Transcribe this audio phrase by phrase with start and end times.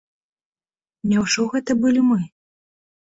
[1.13, 2.19] Няўжо гэта былі мы?